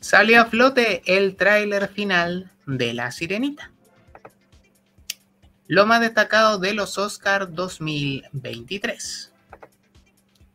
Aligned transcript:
Salió 0.00 0.40
a 0.40 0.46
flote 0.46 1.02
el 1.04 1.36
tráiler 1.36 1.88
final 1.88 2.50
de 2.64 2.94
La 2.94 3.12
Sirenita. 3.12 3.70
Lo 5.66 5.86
más 5.86 6.00
destacado 6.00 6.58
de 6.58 6.72
los 6.72 6.96
Oscars 6.96 7.54
2023. 7.54 9.32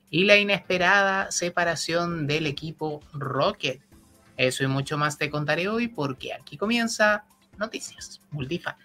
Y 0.09 0.23
la 0.23 0.37
inesperada 0.37 1.31
separación 1.31 2.25
del 2.25 2.47
equipo 2.47 3.01
Rocket. 3.13 3.81
Eso 4.35 4.63
y 4.63 4.67
mucho 4.67 4.97
más 4.97 5.19
te 5.19 5.29
contaré 5.29 5.67
hoy 5.67 5.89
porque 5.89 6.33
aquí 6.33 6.57
comienza 6.57 7.23
Noticias 7.57 8.21
Multifan. 8.31 8.75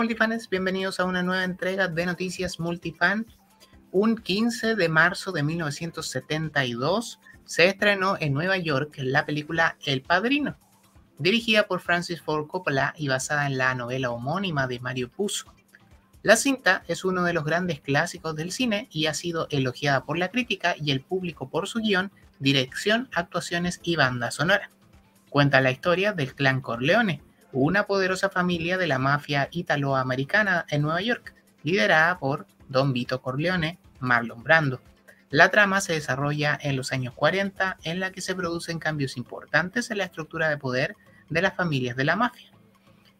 Multifans, 0.00 0.48
bienvenidos 0.48 0.98
a 0.98 1.04
una 1.04 1.22
nueva 1.22 1.44
entrega 1.44 1.86
de 1.86 2.06
Noticias 2.06 2.58
Multifan. 2.58 3.26
Un 3.92 4.16
15 4.16 4.74
de 4.74 4.88
marzo 4.88 5.30
de 5.30 5.42
1972 5.42 7.20
se 7.44 7.66
estrenó 7.66 8.16
en 8.18 8.32
Nueva 8.32 8.56
York 8.56 8.94
la 8.96 9.26
película 9.26 9.76
El 9.84 10.00
Padrino, 10.00 10.56
dirigida 11.18 11.66
por 11.66 11.82
Francis 11.82 12.22
Ford 12.22 12.46
Coppola 12.46 12.94
y 12.96 13.08
basada 13.08 13.46
en 13.46 13.58
la 13.58 13.74
novela 13.74 14.10
homónima 14.10 14.66
de 14.66 14.80
Mario 14.80 15.10
Puzo. 15.10 15.52
La 16.22 16.36
cinta 16.36 16.82
es 16.88 17.04
uno 17.04 17.24
de 17.24 17.34
los 17.34 17.44
grandes 17.44 17.82
clásicos 17.82 18.34
del 18.34 18.52
cine 18.52 18.88
y 18.90 19.04
ha 19.04 19.12
sido 19.12 19.48
elogiada 19.50 20.06
por 20.06 20.16
la 20.16 20.30
crítica 20.30 20.76
y 20.80 20.92
el 20.92 21.02
público 21.02 21.50
por 21.50 21.68
su 21.68 21.78
guion, 21.80 22.10
dirección, 22.38 23.10
actuaciones 23.12 23.80
y 23.82 23.96
banda 23.96 24.30
sonora. 24.30 24.70
Cuenta 25.28 25.60
la 25.60 25.72
historia 25.72 26.14
del 26.14 26.34
clan 26.34 26.62
Corleone, 26.62 27.20
una 27.52 27.86
poderosa 27.86 28.30
familia 28.30 28.78
de 28.78 28.86
la 28.86 28.98
mafia 28.98 29.48
italoamericana 29.50 30.66
en 30.68 30.82
Nueva 30.82 31.00
York, 31.02 31.34
liderada 31.62 32.18
por 32.18 32.46
Don 32.68 32.92
Vito 32.92 33.20
Corleone, 33.20 33.78
Marlon 34.00 34.42
Brando. 34.42 34.80
La 35.30 35.50
trama 35.50 35.80
se 35.80 35.92
desarrolla 35.92 36.58
en 36.60 36.76
los 36.76 36.92
años 36.92 37.14
40, 37.14 37.78
en 37.84 38.00
la 38.00 38.10
que 38.10 38.20
se 38.20 38.34
producen 38.34 38.78
cambios 38.78 39.16
importantes 39.16 39.90
en 39.90 39.98
la 39.98 40.04
estructura 40.04 40.48
de 40.48 40.58
poder 40.58 40.96
de 41.28 41.42
las 41.42 41.54
familias 41.54 41.96
de 41.96 42.04
la 42.04 42.16
mafia. 42.16 42.50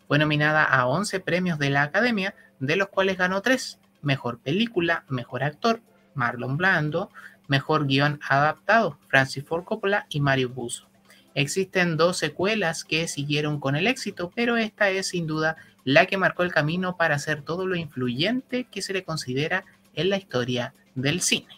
Fue 0.08 0.18
nominada 0.18 0.64
a 0.64 0.86
11 0.86 1.20
premios 1.20 1.58
de 1.58 1.70
la 1.70 1.82
Academia, 1.82 2.34
de 2.58 2.76
los 2.76 2.88
cuales 2.88 3.16
ganó 3.16 3.42
3. 3.42 3.78
Mejor 4.02 4.40
película, 4.40 5.04
mejor 5.08 5.44
actor, 5.44 5.80
Marlon 6.14 6.56
Brando, 6.56 7.10
mejor 7.46 7.86
guion 7.86 8.18
adaptado, 8.28 8.98
Francis 9.08 9.44
Ford 9.44 9.64
Coppola 9.64 10.06
y 10.08 10.20
Mario 10.20 10.48
Buzo. 10.48 10.89
Existen 11.34 11.96
dos 11.96 12.18
secuelas 12.18 12.84
que 12.84 13.06
siguieron 13.08 13.60
con 13.60 13.76
el 13.76 13.86
éxito, 13.86 14.32
pero 14.34 14.56
esta 14.56 14.90
es 14.90 15.08
sin 15.08 15.26
duda 15.26 15.56
la 15.84 16.06
que 16.06 16.16
marcó 16.16 16.42
el 16.42 16.52
camino 16.52 16.96
para 16.96 17.14
hacer 17.14 17.42
todo 17.42 17.66
lo 17.66 17.76
influyente 17.76 18.64
que 18.64 18.82
se 18.82 18.92
le 18.92 19.04
considera 19.04 19.64
en 19.94 20.10
la 20.10 20.16
historia 20.16 20.74
del 20.94 21.20
cine. 21.20 21.48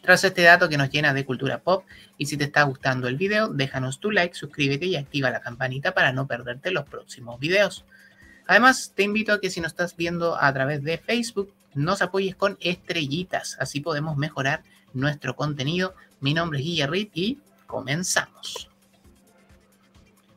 Tras 0.00 0.24
este 0.24 0.42
dato 0.42 0.68
que 0.68 0.76
nos 0.76 0.90
llena 0.90 1.14
de 1.14 1.24
cultura 1.24 1.58
pop, 1.58 1.84
y 2.18 2.26
si 2.26 2.36
te 2.36 2.44
está 2.44 2.62
gustando 2.64 3.06
el 3.06 3.16
video, 3.16 3.48
déjanos 3.48 4.00
tu 4.00 4.10
like, 4.10 4.34
suscríbete 4.34 4.86
y 4.86 4.96
activa 4.96 5.30
la 5.30 5.40
campanita 5.40 5.92
para 5.92 6.12
no 6.12 6.26
perderte 6.26 6.72
los 6.72 6.88
próximos 6.88 7.38
videos. 7.38 7.84
Además, 8.48 8.92
te 8.96 9.04
invito 9.04 9.32
a 9.32 9.40
que 9.40 9.50
si 9.50 9.60
nos 9.60 9.72
estás 9.72 9.96
viendo 9.96 10.36
a 10.40 10.52
través 10.52 10.82
de 10.82 10.98
Facebook, 10.98 11.52
nos 11.74 12.02
apoyes 12.02 12.34
con 12.34 12.58
estrellitas, 12.60 13.56
así 13.60 13.80
podemos 13.80 14.16
mejorar 14.16 14.62
nuestro 14.92 15.36
contenido. 15.36 15.94
Mi 16.20 16.34
nombre 16.34 16.58
es 16.58 16.64
Guillerrit 16.64 17.16
y 17.16 17.38
Comenzamos. 17.72 18.68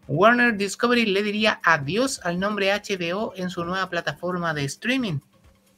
Warner 0.08 0.56
Discovery 0.56 1.06
le 1.06 1.22
diría 1.22 1.60
adiós 1.66 2.22
al 2.24 2.40
nombre 2.40 2.72
HBO 2.72 3.34
en 3.36 3.50
su 3.50 3.66
nueva 3.66 3.90
plataforma 3.90 4.54
de 4.54 4.64
streaming. 4.64 5.20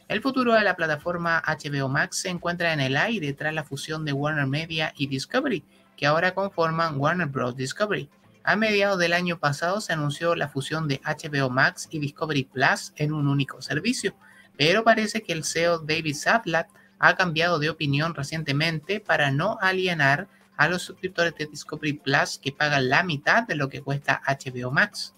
El 0.07 0.22
futuro 0.22 0.53
de 0.53 0.62
la 0.62 0.75
plataforma 0.75 1.41
HBO 1.47 1.90
Max 1.90 2.17
se 2.17 2.29
encuentra 2.29 2.73
en 2.73 2.79
el 2.79 2.96
aire 2.96 3.34
tras 3.34 3.56
la 3.56 3.63
fusión 3.63 4.06
de 4.06 4.13
Warner 4.13 4.46
Media 4.46 4.94
y 4.97 5.07
Discovery, 5.07 5.66
que 5.97 6.06
ahora 6.06 6.35
conforman 6.35 7.00
Warner 7.00 7.25
Bros. 7.25 7.57
Discovery. 7.57 8.07
A 8.44 8.56
mediados 8.56 9.00
del 9.00 9.13
año 9.13 9.40
pasado 9.40 9.81
se 9.81 9.94
anunció 9.94 10.35
la 10.35 10.50
fusión 10.50 10.88
de 10.88 11.01
HBO 11.03 11.50
Max 11.50 11.88
y 11.90 11.97
Discovery 11.97 12.44
Plus 12.44 12.94
en 12.97 13.13
un 13.13 13.28
único 13.28 13.63
servicio, 13.63 14.16
pero 14.56 14.84
parece 14.84 15.23
que 15.23 15.34
el 15.34 15.44
CEO 15.44 15.79
David 15.79 16.16
Zaslav 16.16 16.67
ha 17.00 17.16
cambiado 17.16 17.57
de 17.57 17.72
opinión 17.72 18.13
recientemente 18.13 19.00
para 19.00 19.31
no 19.31 19.57
alienar 19.59 20.28
a 20.57 20.68
los 20.68 20.81
suscriptores 20.81 21.35
de 21.35 21.45
Discovery 21.45 21.94
Plus 21.94 22.40
que 22.40 22.51
pagan 22.51 22.90
la 22.90 23.03
mitad 23.03 23.44
de 23.44 23.56
lo 23.56 23.69
que 23.69 23.81
cuesta 23.81 24.22
HBO 24.28 24.72
Max. 24.72 25.13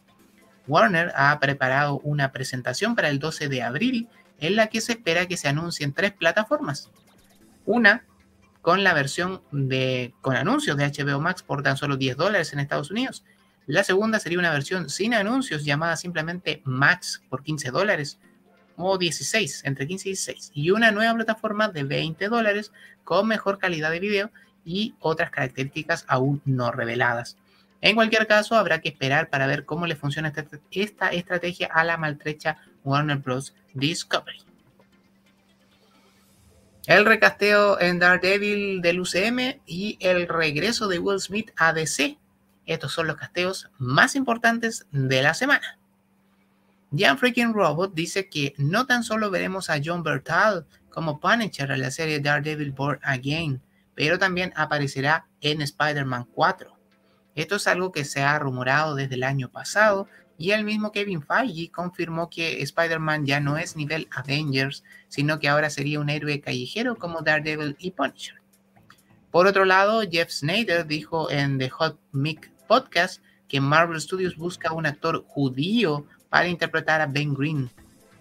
Warner 0.67 1.11
ha 1.15 1.39
preparado 1.39 1.99
una 1.99 2.31
presentación 2.31 2.95
para 2.95 3.09
el 3.09 3.19
12 3.19 3.49
de 3.49 3.63
abril 3.63 4.07
en 4.39 4.55
la 4.55 4.67
que 4.67 4.81
se 4.81 4.93
espera 4.93 5.25
que 5.27 5.37
se 5.37 5.47
anuncien 5.47 5.93
tres 5.93 6.13
plataformas. 6.13 6.91
Una 7.65 8.05
con 8.61 8.83
la 8.83 8.93
versión 8.93 9.41
de 9.51 10.13
con 10.21 10.35
anuncios 10.35 10.77
de 10.77 10.85
HBO 10.85 11.19
Max 11.19 11.41
por 11.43 11.63
tan 11.63 11.77
solo 11.77 11.97
10 11.97 12.17
dólares 12.17 12.53
en 12.53 12.59
Estados 12.59 12.91
Unidos. 12.91 13.23
La 13.65 13.83
segunda 13.83 14.19
sería 14.19 14.39
una 14.39 14.51
versión 14.51 14.89
sin 14.89 15.13
anuncios 15.13 15.63
llamada 15.63 15.95
simplemente 15.95 16.61
Max 16.65 17.21
por 17.29 17.43
15 17.43 17.71
dólares 17.71 18.19
o 18.75 18.97
16, 18.97 19.63
entre 19.65 19.87
15 19.87 20.09
y 20.09 20.11
16. 20.11 20.51
Y 20.53 20.71
una 20.71 20.91
nueva 20.91 21.13
plataforma 21.13 21.69
de 21.69 21.83
20 21.83 22.27
dólares 22.29 22.71
con 23.03 23.27
mejor 23.27 23.59
calidad 23.59 23.91
de 23.91 23.99
video 23.99 24.31
y 24.65 24.95
otras 24.99 25.31
características 25.31 26.05
aún 26.07 26.41
no 26.45 26.71
reveladas. 26.71 27.37
En 27.81 27.95
cualquier 27.95 28.27
caso, 28.27 28.55
habrá 28.55 28.81
que 28.81 28.89
esperar 28.89 29.29
para 29.29 29.47
ver 29.47 29.65
cómo 29.65 29.87
le 29.87 29.95
funciona 29.95 30.33
esta, 30.71 31.09
estrategia 31.09 31.67
a 31.67 31.83
la 31.83 31.97
maltrecha 31.97 32.57
Warner 32.83 33.17
Bros. 33.17 33.53
Discovery. 33.73 34.39
El 36.85 37.05
recasteo 37.05 37.79
en 37.79 37.99
Daredevil 37.99 38.81
del 38.81 38.99
UCM 38.99 39.61
y 39.65 39.97
el 40.01 40.27
regreso 40.27 40.87
de 40.87 40.99
Will 40.99 41.19
Smith 41.19 41.51
a 41.55 41.71
DC. 41.71 42.17
Estos 42.65 42.91
son 42.91 43.07
los 43.07 43.15
casteos 43.15 43.69
más 43.77 44.15
importantes 44.15 44.87
de 44.91 45.21
la 45.21 45.33
semana. 45.33 45.77
Jan 46.91 47.17
Freaking 47.19 47.53
Robot 47.53 47.93
dice 47.93 48.27
que 48.27 48.55
no 48.57 48.87
tan 48.87 49.03
solo 49.03 49.29
veremos 49.29 49.69
a 49.69 49.79
John 49.83 50.01
Bertal 50.01 50.65
como 50.89 51.19
Punisher 51.19 51.69
en 51.71 51.81
la 51.81 51.91
serie 51.91 52.19
Daredevil 52.19 52.71
Born 52.71 52.99
Again, 53.03 53.61
pero 53.99 54.17
también 54.17 54.53
aparecerá 54.55 55.27
en 55.41 55.61
Spider-Man 55.61 56.23
4. 56.33 56.73
Esto 57.35 57.57
es 57.57 57.67
algo 57.67 57.91
que 57.91 58.05
se 58.05 58.21
ha 58.21 58.39
rumorado 58.39 58.95
desde 58.95 59.15
el 59.15 59.23
año 59.23 59.49
pasado 59.51 60.07
y 60.37 60.51
el 60.51 60.63
mismo 60.63 60.93
Kevin 60.93 61.21
Feige 61.21 61.69
confirmó 61.69 62.29
que 62.29 62.61
Spider-Man 62.61 63.25
ya 63.25 63.41
no 63.41 63.57
es 63.57 63.75
nivel 63.75 64.07
Avengers, 64.11 64.85
sino 65.09 65.37
que 65.37 65.49
ahora 65.49 65.69
sería 65.69 65.99
un 65.99 66.09
héroe 66.09 66.39
callejero 66.39 66.95
como 66.95 67.23
Daredevil 67.23 67.75
y 67.77 67.91
Punisher. 67.91 68.41
Por 69.31 69.47
otro 69.47 69.65
lado, 69.65 70.01
Jeff 70.09 70.29
Snyder 70.29 70.87
dijo 70.87 71.29
en 71.29 71.57
The 71.57 71.67
Hot 71.67 71.99
Mic 72.13 72.53
Podcast 72.69 73.21
que 73.49 73.59
Marvel 73.59 73.99
Studios 73.99 74.37
busca 74.37 74.71
un 74.71 74.85
actor 74.85 75.25
judío 75.27 76.05
para 76.29 76.47
interpretar 76.47 77.01
a 77.01 77.05
Ben 77.05 77.33
Green, 77.33 77.69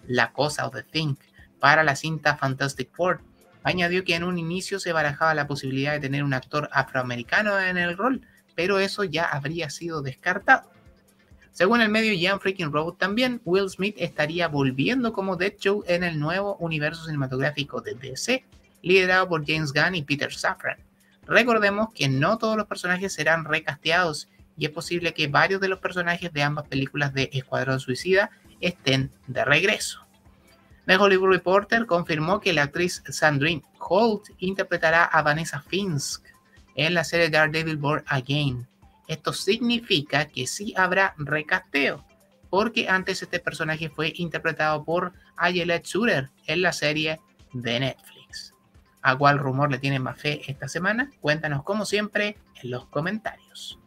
la 0.05 0.33
cosa 0.33 0.67
o 0.67 0.71
The 0.71 0.83
Thing, 0.83 1.15
para 1.57 1.85
la 1.85 1.95
cinta 1.95 2.35
Fantastic 2.35 2.89
Four, 2.93 3.21
Añadió 3.63 4.03
que 4.03 4.15
en 4.15 4.23
un 4.23 4.37
inicio 4.37 4.79
se 4.79 4.93
barajaba 4.93 5.33
la 5.33 5.47
posibilidad 5.47 5.93
de 5.93 5.99
tener 5.99 6.23
un 6.23 6.33
actor 6.33 6.69
afroamericano 6.71 7.59
en 7.59 7.77
el 7.77 7.97
rol, 7.97 8.21
pero 8.55 8.79
eso 8.79 9.03
ya 9.03 9.25
habría 9.25 9.69
sido 9.69 10.01
descartado. 10.01 10.71
Según 11.51 11.81
el 11.81 11.89
medio 11.89 12.17
Jan 12.17 12.39
Freaking 12.39 12.71
Road, 12.71 12.93
también 12.93 13.41
Will 13.43 13.69
Smith 13.69 13.95
estaría 13.97 14.47
volviendo 14.47 15.11
como 15.11 15.35
Deadshot 15.35 15.89
en 15.89 16.03
el 16.03 16.19
nuevo 16.19 16.55
universo 16.57 17.03
cinematográfico 17.03 17.81
de 17.81 17.95
DC, 17.95 18.45
liderado 18.81 19.27
por 19.27 19.45
James 19.45 19.73
Gunn 19.73 19.95
y 19.95 20.03
Peter 20.03 20.33
Safran. 20.33 20.77
Recordemos 21.27 21.93
que 21.93 22.07
no 22.07 22.37
todos 22.37 22.55
los 22.55 22.65
personajes 22.65 23.13
serán 23.13 23.45
recasteados 23.45 24.29
y 24.57 24.65
es 24.65 24.71
posible 24.71 25.13
que 25.13 25.27
varios 25.27 25.61
de 25.61 25.69
los 25.69 25.79
personajes 25.79 26.33
de 26.33 26.43
ambas 26.43 26.67
películas 26.67 27.13
de 27.13 27.29
Escuadrón 27.33 27.79
Suicida 27.79 28.29
estén 28.61 29.11
de 29.27 29.45
regreso. 29.45 30.08
The 30.89 30.97
Hollywood 30.97 31.29
Reporter 31.29 31.85
confirmó 31.85 32.39
que 32.39 32.51
la 32.51 32.63
actriz 32.63 33.03
Sandrine 33.07 33.61
Holt 33.77 34.29
interpretará 34.39 35.03
a 35.05 35.21
Vanessa 35.21 35.61
Finsk 35.61 36.25
en 36.73 36.95
la 36.95 37.03
serie 37.03 37.29
Daredevil 37.29 37.77
Born 37.77 38.03
Again. 38.07 38.67
Esto 39.07 39.31
significa 39.31 40.25
que 40.25 40.47
sí 40.47 40.73
habrá 40.75 41.13
recasteo, 41.19 42.03
porque 42.49 42.89
antes 42.89 43.21
este 43.21 43.39
personaje 43.39 43.91
fue 43.91 44.13
interpretado 44.15 44.83
por 44.83 45.13
Ayelet 45.37 45.85
Suter 45.85 46.31
en 46.47 46.63
la 46.63 46.73
serie 46.73 47.19
de 47.53 47.81
Netflix. 47.81 48.55
¿A 49.03 49.15
cuál 49.15 49.37
rumor 49.37 49.69
le 49.69 49.77
tienen 49.77 50.01
más 50.01 50.17
fe 50.17 50.41
esta 50.47 50.67
semana? 50.67 51.11
Cuéntanos 51.21 51.61
como 51.61 51.85
siempre 51.85 52.35
en 52.63 52.71
los 52.71 52.87
comentarios. 52.87 53.77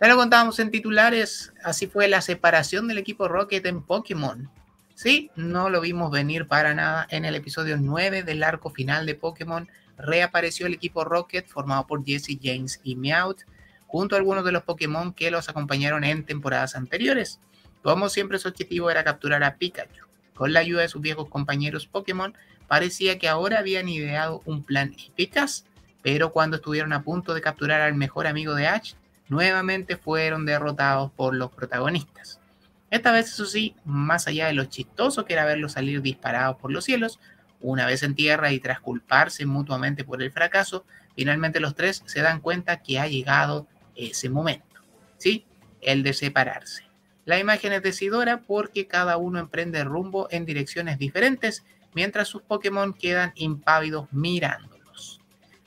Ya 0.00 0.08
lo 0.08 0.16
contábamos 0.16 0.58
en 0.58 0.72
titulares, 0.72 1.52
así 1.62 1.86
fue 1.86 2.08
la 2.08 2.20
separación 2.20 2.88
del 2.88 2.98
equipo 2.98 3.28
Rocket 3.28 3.64
en 3.64 3.80
Pokémon. 3.80 4.50
Sí, 4.98 5.30
no 5.36 5.70
lo 5.70 5.80
vimos 5.80 6.10
venir 6.10 6.48
para 6.48 6.74
nada. 6.74 7.06
En 7.10 7.24
el 7.24 7.36
episodio 7.36 7.76
9 7.76 8.24
del 8.24 8.42
arco 8.42 8.70
final 8.70 9.06
de 9.06 9.14
Pokémon 9.14 9.68
reapareció 9.96 10.66
el 10.66 10.74
equipo 10.74 11.04
Rocket 11.04 11.46
formado 11.46 11.86
por 11.86 12.04
Jesse, 12.04 12.36
James 12.42 12.80
y 12.82 12.96
Meowth. 12.96 13.42
junto 13.86 14.16
a 14.16 14.18
algunos 14.18 14.44
de 14.44 14.50
los 14.50 14.64
Pokémon 14.64 15.12
que 15.12 15.30
los 15.30 15.48
acompañaron 15.48 16.02
en 16.02 16.24
temporadas 16.24 16.74
anteriores. 16.74 17.38
Como 17.80 18.08
siempre 18.08 18.40
su 18.40 18.48
objetivo 18.48 18.90
era 18.90 19.04
capturar 19.04 19.44
a 19.44 19.54
Pikachu. 19.54 20.04
Con 20.34 20.52
la 20.52 20.58
ayuda 20.58 20.82
de 20.82 20.88
sus 20.88 21.00
viejos 21.00 21.28
compañeros 21.28 21.86
Pokémon, 21.86 22.34
parecía 22.66 23.20
que 23.20 23.28
ahora 23.28 23.60
habían 23.60 23.88
ideado 23.88 24.42
un 24.46 24.64
plan 24.64 24.96
eficaz, 24.98 25.64
pero 26.02 26.32
cuando 26.32 26.56
estuvieron 26.56 26.92
a 26.92 27.04
punto 27.04 27.34
de 27.34 27.40
capturar 27.40 27.82
al 27.82 27.94
mejor 27.94 28.26
amigo 28.26 28.56
de 28.56 28.66
Ash, 28.66 28.94
nuevamente 29.28 29.96
fueron 29.96 30.44
derrotados 30.44 31.12
por 31.12 31.36
los 31.36 31.52
protagonistas. 31.52 32.40
Esta 32.90 33.12
vez, 33.12 33.26
eso 33.26 33.44
sí, 33.44 33.74
más 33.84 34.26
allá 34.26 34.46
de 34.46 34.54
lo 34.54 34.64
chistoso 34.64 35.24
que 35.24 35.34
era 35.34 35.44
verlos 35.44 35.72
salir 35.72 36.00
disparados 36.00 36.56
por 36.56 36.72
los 36.72 36.84
cielos, 36.84 37.20
una 37.60 37.86
vez 37.86 38.02
en 38.02 38.14
tierra 38.14 38.52
y 38.52 38.60
tras 38.60 38.80
culparse 38.80 39.44
mutuamente 39.44 40.04
por 40.04 40.22
el 40.22 40.30
fracaso, 40.30 40.84
finalmente 41.14 41.60
los 41.60 41.74
tres 41.74 42.02
se 42.06 42.22
dan 42.22 42.40
cuenta 42.40 42.82
que 42.82 42.98
ha 42.98 43.06
llegado 43.06 43.66
ese 43.94 44.30
momento, 44.30 44.80
¿sí? 45.18 45.44
El 45.80 46.02
de 46.02 46.12
separarse. 46.12 46.84
La 47.24 47.38
imagen 47.38 47.72
es 47.72 47.82
decidora 47.82 48.40
porque 48.40 48.86
cada 48.86 49.18
uno 49.18 49.38
emprende 49.38 49.84
rumbo 49.84 50.28
en 50.30 50.46
direcciones 50.46 50.98
diferentes 50.98 51.64
mientras 51.92 52.28
sus 52.28 52.42
Pokémon 52.42 52.94
quedan 52.94 53.32
impávidos 53.34 54.08
mirándolos. 54.12 55.20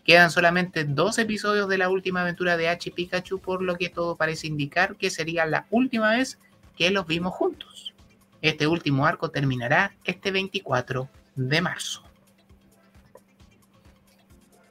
Quedan 0.04 0.32
solamente 0.32 0.86
dos 0.86 1.20
episodios 1.20 1.70
de 1.70 1.78
la 1.78 1.90
última 1.90 2.22
aventura 2.22 2.58
de 2.58 2.70
H 2.70 2.92
Pikachu, 2.92 3.40
por 3.40 3.62
lo 3.62 3.76
que 3.78 3.90
todo 3.90 4.16
parece 4.16 4.48
indicar 4.48 4.96
que 4.96 5.12
sería 5.12 5.46
la 5.46 5.68
última 5.70 6.12
vez 6.12 6.40
que 6.76 6.92
los 6.92 7.08
vimos 7.08 7.34
juntos. 7.34 7.94
Este 8.42 8.68
último 8.68 9.06
arco 9.06 9.30
terminará 9.30 9.94
este 10.04 10.32
24 10.32 11.10
de 11.36 11.62
marzo. 11.62 12.04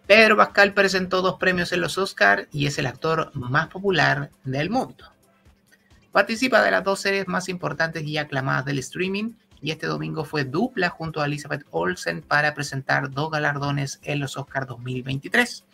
Pedro 0.06 0.36
Pascal 0.36 0.74
presentó 0.74 1.22
dos 1.22 1.38
premios 1.38 1.72
en 1.72 1.80
los 1.80 1.96
Oscar 1.96 2.48
y 2.50 2.66
es 2.66 2.78
el 2.78 2.86
actor 2.86 3.30
más 3.34 3.68
popular 3.68 4.30
del 4.42 4.68
mundo. 4.68 5.04
Participa 6.10 6.62
de 6.62 6.72
las 6.72 6.82
dos 6.82 7.00
series 7.00 7.28
más 7.28 7.48
importantes 7.48 8.02
y 8.02 8.18
aclamadas 8.18 8.64
del 8.64 8.80
streaming 8.80 9.34
y 9.62 9.70
este 9.70 9.86
domingo 9.86 10.24
fue 10.24 10.44
dupla 10.44 10.88
junto 10.88 11.20
a 11.20 11.26
Elizabeth 11.26 11.64
Olsen 11.70 12.22
para 12.22 12.54
presentar 12.54 13.10
dos 13.10 13.30
galardones 13.30 14.00
en 14.02 14.18
los 14.18 14.36
Oscars 14.36 14.66
2023. 14.66 15.64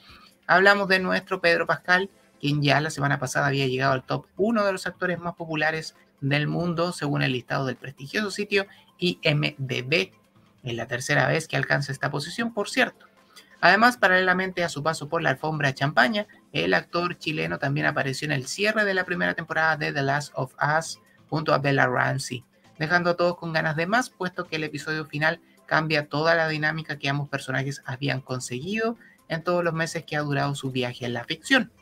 Hablamos 0.46 0.88
de 0.88 0.98
nuestro 0.98 1.40
Pedro 1.40 1.66
Pascal, 1.66 2.10
quien 2.38 2.62
ya 2.62 2.80
la 2.82 2.90
semana 2.90 3.18
pasada 3.18 3.46
había 3.46 3.66
llegado 3.66 3.94
al 3.94 4.04
top 4.04 4.26
1 4.36 4.66
de 4.66 4.72
los 4.72 4.86
actores 4.86 5.18
más 5.18 5.34
populares 5.34 5.94
del 6.20 6.46
mundo 6.46 6.92
según 6.92 7.22
el 7.22 7.32
listado 7.32 7.66
del 7.66 7.76
prestigioso 7.76 8.30
sitio 8.30 8.66
IMDB. 8.98 10.12
Es 10.62 10.74
la 10.74 10.86
tercera 10.86 11.28
vez 11.28 11.46
que 11.46 11.56
alcanza 11.56 11.92
esta 11.92 12.10
posición, 12.10 12.52
por 12.52 12.68
cierto. 12.68 13.06
Además, 13.60 13.96
paralelamente 13.96 14.64
a 14.64 14.68
su 14.68 14.82
paso 14.82 15.08
por 15.08 15.22
la 15.22 15.30
alfombra 15.30 15.74
champaña, 15.74 16.26
el 16.52 16.74
actor 16.74 17.16
chileno 17.18 17.58
también 17.58 17.86
apareció 17.86 18.26
en 18.26 18.32
el 18.32 18.46
cierre 18.46 18.84
de 18.84 18.94
la 18.94 19.04
primera 19.04 19.34
temporada 19.34 19.76
de 19.76 19.92
The 19.92 20.02
Last 20.02 20.32
of 20.34 20.54
Us 20.78 21.00
junto 21.28 21.54
a 21.54 21.58
Bella 21.58 21.86
Ramsey, 21.86 22.44
dejando 22.78 23.10
a 23.10 23.16
todos 23.16 23.36
con 23.36 23.52
ganas 23.52 23.76
de 23.76 23.86
más, 23.86 24.10
puesto 24.10 24.44
que 24.44 24.56
el 24.56 24.64
episodio 24.64 25.06
final 25.06 25.40
cambia 25.66 26.06
toda 26.08 26.34
la 26.34 26.48
dinámica 26.48 26.98
que 26.98 27.08
ambos 27.08 27.28
personajes 27.28 27.82
habían 27.84 28.20
conseguido 28.20 28.96
en 29.28 29.42
todos 29.42 29.64
los 29.64 29.74
meses 29.74 30.04
que 30.04 30.16
ha 30.16 30.20
durado 30.20 30.54
su 30.54 30.70
viaje 30.70 31.04
en 31.04 31.14
la 31.14 31.24
ficción. 31.24 31.72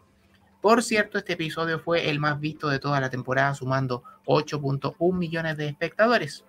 Por 0.65 0.83
cierto, 0.83 1.19
este 1.19 1.35
episodio 1.35 1.79
fue 1.79 2.09
el 2.09 2.19
más 2.19 2.41
visto 2.41 2.71
de 2.71 2.79
toda 2.79 2.99
la 2.99 3.11
temporada, 3.11 3.55
sumando 3.55 4.03
8.1 4.25 5.15
millones 5.15 5.59
de 5.59 5.67
espectadores. 5.67 6.43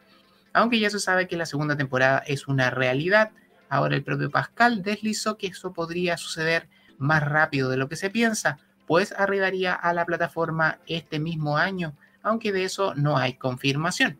Aunque 0.54 0.80
ya 0.80 0.90
se 0.90 1.02
sabe 1.02 1.28
que 1.28 1.36
la 1.36 1.46
segunda 1.46 1.76
temporada 1.76 2.20
es 2.20 2.48
una 2.48 2.70
realidad, 2.70 3.32
Ahora 3.68 3.94
el 3.94 4.06
propio 4.06 4.32
Pascal 4.32 4.84
deslizó 4.84 5.38
que 5.38 5.48
eso 5.48 5.74
podría 5.74 6.16
suceder 6.16 6.70
más 6.98 7.28
rápido 7.28 7.70
de 7.70 7.76
lo 7.76 7.90
que 7.90 7.98
se 7.98 8.10
piensa, 8.10 8.58
pues 8.88 9.12
arribaría 9.12 9.74
a 9.74 9.92
la 9.92 10.06
plataforma 10.06 10.80
este 10.88 11.20
mismo 11.20 11.58
año, 11.58 11.94
aunque 12.24 12.54
de 12.54 12.64
eso 12.64 12.96
no 12.96 13.18
hay 13.18 13.34
confirmación. 13.34 14.18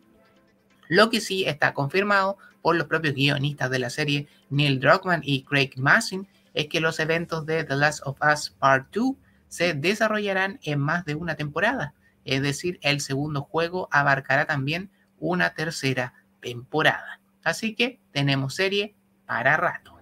Lo 0.88 1.08
que 1.08 1.22
sí 1.22 1.46
está 1.46 1.72
confirmado 1.72 2.36
por 2.60 2.76
los 2.76 2.86
propios 2.86 3.14
guionistas 3.14 3.70
de 3.70 3.78
la 3.78 3.88
serie, 3.88 4.28
Neil 4.50 4.78
Druckmann 4.78 5.22
y 5.24 5.44
Craig 5.44 5.70
Massin, 5.78 6.28
es 6.52 6.66
que 6.66 6.80
los 6.80 7.00
eventos 7.00 7.46
de 7.46 7.64
The 7.64 7.76
Last 7.76 8.02
of 8.04 8.18
Us 8.20 8.50
Part 8.50 8.94
2 8.94 9.14
se 9.48 9.74
desarrollarán 9.74 10.58
en 10.62 10.80
más 10.80 11.04
de 11.04 11.14
una 11.14 11.36
temporada, 11.36 11.94
es 12.24 12.42
decir, 12.42 12.78
el 12.82 13.00
segundo 13.00 13.42
juego 13.42 13.88
abarcará 13.90 14.46
también 14.46 14.90
una 15.18 15.54
tercera 15.54 16.14
temporada. 16.40 17.20
Así 17.44 17.74
que 17.74 18.00
tenemos 18.12 18.54
serie 18.54 18.94
para 19.26 19.56
rato. 19.56 19.96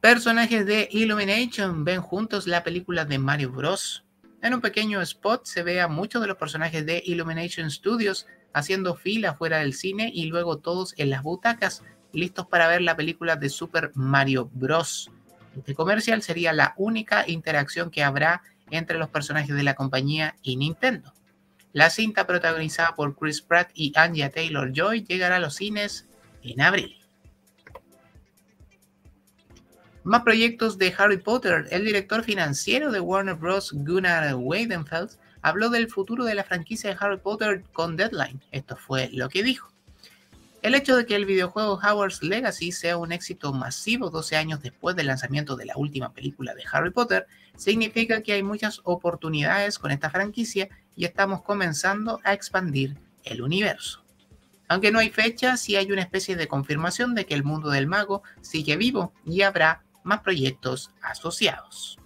Personajes 0.00 0.66
de 0.66 0.88
Illumination 0.90 1.84
ven 1.84 2.00
juntos 2.00 2.48
la 2.48 2.64
película 2.64 3.04
de 3.04 3.18
Mario 3.18 3.52
Bros. 3.52 4.04
En 4.42 4.54
un 4.54 4.60
pequeño 4.60 5.00
spot 5.00 5.46
se 5.46 5.62
ve 5.62 5.80
a 5.80 5.86
muchos 5.86 6.20
de 6.20 6.26
los 6.26 6.38
personajes 6.38 6.84
de 6.84 7.02
Illumination 7.06 7.70
Studios 7.70 8.26
haciendo 8.52 8.96
fila 8.96 9.34
fuera 9.34 9.58
del 9.58 9.74
cine 9.74 10.10
y 10.12 10.24
luego 10.24 10.58
todos 10.58 10.94
en 10.96 11.10
las 11.10 11.22
butacas 11.22 11.84
listos 12.12 12.46
para 12.46 12.66
ver 12.66 12.82
la 12.82 12.96
película 12.96 13.36
de 13.36 13.48
Super 13.48 13.92
Mario 13.94 14.50
Bros. 14.52 15.10
Este 15.56 15.74
comercial 15.74 16.22
sería 16.22 16.52
la 16.52 16.74
única 16.76 17.24
interacción 17.28 17.90
que 17.90 18.02
habrá 18.02 18.42
entre 18.70 18.98
los 18.98 19.10
personajes 19.10 19.54
de 19.54 19.62
la 19.62 19.74
compañía 19.74 20.34
y 20.42 20.56
Nintendo. 20.56 21.12
La 21.72 21.90
cinta 21.90 22.26
protagonizada 22.26 22.94
por 22.94 23.16
Chris 23.16 23.40
Pratt 23.40 23.70
y 23.74 23.92
Anya 23.96 24.30
Taylor 24.30 24.72
Joy 24.72 25.04
llegará 25.04 25.36
a 25.36 25.40
los 25.40 25.56
cines 25.56 26.06
en 26.42 26.60
abril. 26.60 26.96
Más 30.04 30.22
proyectos 30.22 30.78
de 30.78 30.92
Harry 30.98 31.18
Potter. 31.18 31.68
El 31.70 31.84
director 31.84 32.24
financiero 32.24 32.90
de 32.90 33.00
Warner 33.00 33.36
Bros. 33.36 33.72
Gunnar 33.72 34.34
Weidenfeld 34.34 35.12
habló 35.42 35.70
del 35.70 35.88
futuro 35.88 36.24
de 36.24 36.34
la 36.34 36.44
franquicia 36.44 36.90
de 36.90 36.96
Harry 36.98 37.18
Potter 37.18 37.62
con 37.72 37.96
Deadline. 37.96 38.42
Esto 38.50 38.76
fue 38.76 39.10
lo 39.12 39.28
que 39.28 39.42
dijo. 39.42 39.71
El 40.62 40.76
hecho 40.76 40.96
de 40.96 41.06
que 41.06 41.16
el 41.16 41.26
videojuego 41.26 41.80
Howard's 41.82 42.22
Legacy 42.22 42.70
sea 42.70 42.96
un 42.96 43.10
éxito 43.10 43.52
masivo 43.52 44.10
12 44.10 44.36
años 44.36 44.62
después 44.62 44.94
del 44.94 45.08
lanzamiento 45.08 45.56
de 45.56 45.66
la 45.66 45.76
última 45.76 46.12
película 46.12 46.54
de 46.54 46.62
Harry 46.70 46.90
Potter 46.90 47.26
significa 47.56 48.22
que 48.22 48.32
hay 48.32 48.44
muchas 48.44 48.80
oportunidades 48.84 49.80
con 49.80 49.90
esta 49.90 50.08
franquicia 50.08 50.68
y 50.94 51.04
estamos 51.04 51.42
comenzando 51.42 52.20
a 52.22 52.32
expandir 52.32 52.96
el 53.24 53.42
universo. 53.42 54.04
Aunque 54.68 54.92
no 54.92 55.00
hay 55.00 55.10
fecha, 55.10 55.56
sí 55.56 55.74
hay 55.74 55.90
una 55.90 56.02
especie 56.02 56.36
de 56.36 56.46
confirmación 56.46 57.16
de 57.16 57.26
que 57.26 57.34
el 57.34 57.42
mundo 57.42 57.68
del 57.68 57.88
mago 57.88 58.22
sigue 58.40 58.76
vivo 58.76 59.12
y 59.26 59.42
habrá 59.42 59.82
más 60.04 60.20
proyectos 60.20 60.92
asociados. 61.02 61.98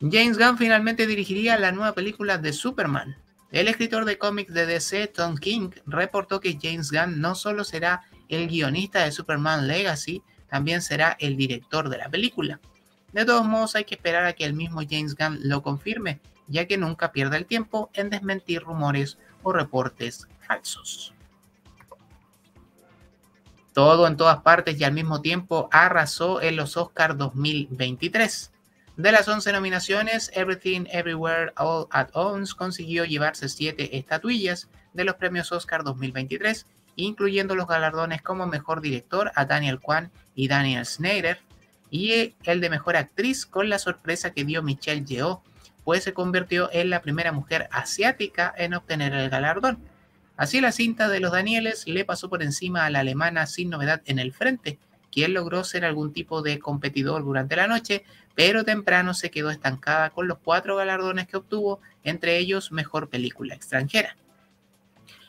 James 0.00 0.38
Gunn 0.38 0.58
finalmente 0.58 1.06
dirigiría 1.06 1.56
la 1.56 1.70
nueva 1.70 1.94
película 1.94 2.36
de 2.36 2.52
Superman. 2.52 3.16
El 3.54 3.68
escritor 3.68 4.04
de 4.04 4.18
cómics 4.18 4.52
de 4.52 4.66
DC, 4.66 5.06
Tom 5.06 5.36
King, 5.36 5.70
reportó 5.86 6.40
que 6.40 6.58
James 6.60 6.90
Gunn 6.90 7.20
no 7.20 7.36
solo 7.36 7.62
será 7.62 8.02
el 8.28 8.48
guionista 8.48 9.04
de 9.04 9.12
Superman 9.12 9.68
Legacy, 9.68 10.24
también 10.48 10.82
será 10.82 11.16
el 11.20 11.36
director 11.36 11.88
de 11.88 11.98
la 11.98 12.08
película. 12.08 12.58
De 13.12 13.24
todos 13.24 13.46
modos, 13.46 13.76
hay 13.76 13.84
que 13.84 13.94
esperar 13.94 14.24
a 14.24 14.32
que 14.32 14.44
el 14.44 14.54
mismo 14.54 14.80
James 14.80 15.14
Gunn 15.14 15.38
lo 15.42 15.62
confirme, 15.62 16.20
ya 16.48 16.66
que 16.66 16.76
nunca 16.76 17.12
pierde 17.12 17.36
el 17.36 17.46
tiempo 17.46 17.90
en 17.94 18.10
desmentir 18.10 18.60
rumores 18.64 19.18
o 19.44 19.52
reportes 19.52 20.26
falsos. 20.40 21.14
Todo 23.72 24.08
en 24.08 24.16
todas 24.16 24.42
partes 24.42 24.80
y 24.80 24.82
al 24.82 24.94
mismo 24.94 25.20
tiempo 25.20 25.68
arrasó 25.70 26.42
en 26.42 26.56
los 26.56 26.76
Oscars 26.76 27.16
2023. 27.16 28.50
De 28.96 29.10
las 29.10 29.26
11 29.26 29.52
nominaciones, 29.52 30.30
Everything 30.34 30.86
Everywhere 30.88 31.52
All 31.56 31.88
at 31.90 32.10
Once 32.12 32.54
consiguió 32.56 33.04
llevarse 33.04 33.48
7 33.48 33.96
estatuillas 33.96 34.68
de 34.92 35.04
los 35.04 35.16
premios 35.16 35.50
Oscar 35.50 35.82
2023, 35.82 36.66
incluyendo 36.96 37.56
los 37.56 37.66
galardones 37.66 38.22
como 38.22 38.46
Mejor 38.46 38.80
Director 38.80 39.32
a 39.34 39.44
Daniel 39.46 39.80
Kwan 39.80 40.12
y 40.36 40.46
Daniel 40.46 40.86
Snyder, 40.86 41.38
y 41.90 42.34
el 42.44 42.60
de 42.60 42.70
Mejor 42.70 42.96
Actriz 42.96 43.46
con 43.46 43.68
la 43.68 43.78
sorpresa 43.78 44.32
que 44.32 44.44
dio 44.44 44.62
Michelle 44.62 45.04
Yeoh 45.04 45.42
pues 45.84 46.02
se 46.02 46.14
convirtió 46.14 46.70
en 46.72 46.90
la 46.90 47.02
primera 47.02 47.30
mujer 47.30 47.68
asiática 47.70 48.52
en 48.56 48.74
obtener 48.74 49.12
el 49.12 49.30
galardón. 49.30 49.78
Así 50.36 50.60
la 50.60 50.72
cinta 50.72 51.08
de 51.08 51.20
los 51.20 51.32
Danieles 51.32 51.86
le 51.86 52.04
pasó 52.04 52.28
por 52.28 52.42
encima 52.42 52.86
a 52.86 52.90
la 52.90 53.00
alemana 53.00 53.46
sin 53.46 53.70
novedad 53.70 54.02
en 54.06 54.18
el 54.18 54.32
frente, 54.32 54.78
quien 55.14 55.32
logró 55.32 55.62
ser 55.62 55.84
algún 55.84 56.12
tipo 56.12 56.42
de 56.42 56.58
competidor 56.58 57.24
durante 57.24 57.54
la 57.54 57.68
noche, 57.68 58.04
pero 58.34 58.64
temprano 58.64 59.14
se 59.14 59.30
quedó 59.30 59.50
estancada 59.50 60.10
con 60.10 60.26
los 60.26 60.38
cuatro 60.38 60.74
galardones 60.74 61.28
que 61.28 61.36
obtuvo, 61.36 61.80
entre 62.02 62.36
ellos 62.38 62.72
Mejor 62.72 63.08
Película 63.08 63.54
Extranjera. 63.54 64.16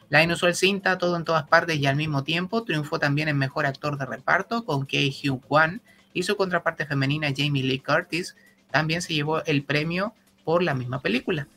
La 0.09 0.23
inusual 0.23 0.55
cinta 0.55 0.97
Todo 0.97 1.15
en 1.17 1.23
todas 1.23 1.47
partes 1.47 1.77
y 1.77 1.85
al 1.85 1.97
mismo 1.97 2.23
tiempo 2.23 2.63
triunfó 2.63 2.97
también 2.97 3.27
en 3.27 3.37
Mejor 3.37 3.67
Actor 3.67 3.99
de 3.99 4.07
Reparto 4.07 4.65
con 4.65 4.87
Kei 4.87 5.11
Hyun 5.11 5.37
Kwan 5.37 5.81
y 6.13 6.23
su 6.23 6.35
contraparte 6.35 6.87
femenina 6.87 7.31
Jamie 7.35 7.63
Lee 7.63 7.79
Curtis 7.79 8.35
también 8.71 9.03
se 9.03 9.13
llevó 9.13 9.43
el 9.45 9.63
premio 9.63 10.15
por 10.43 10.63
la 10.63 10.73
misma 10.73 10.99
película. 10.99 11.47